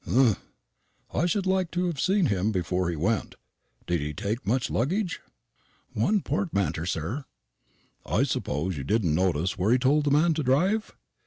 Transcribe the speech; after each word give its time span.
"Humph! 0.03 0.41
I 1.13 1.27
should 1.27 1.45
like 1.45 1.69
to 1.73 1.85
have 1.85 1.99
seen 2.01 2.25
him 2.25 2.51
before 2.51 2.89
he 2.89 2.95
went. 2.95 3.35
Did 3.85 3.99
he 4.01 4.15
take 4.15 4.47
much 4.47 4.71
luggage?" 4.71 5.21
"One 5.93 6.21
portmanter, 6.21 6.87
sir." 6.87 7.25
"I 8.03 8.23
suppose 8.23 8.77
you 8.77 8.83
didn't 8.83 9.13
notice 9.13 9.59
where 9.59 9.71
he 9.71 9.77
told 9.77 10.05
the 10.05 10.09
man 10.09 10.33
to 10.33 10.41
drive?" 10.41 10.95